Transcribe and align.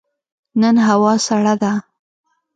نن 0.61 0.75
هوا 0.87 1.13
سړه 1.27 1.53
ده. 1.61 1.73